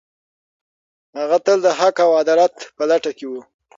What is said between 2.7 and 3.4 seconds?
په لټه کې و.